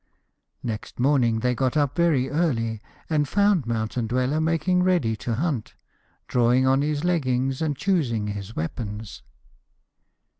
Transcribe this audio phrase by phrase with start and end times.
[0.63, 5.75] Next morning they got up very early and found Mountain Dweller making ready to hunt,
[6.27, 9.21] drawing on his leggings and choosing his weapons.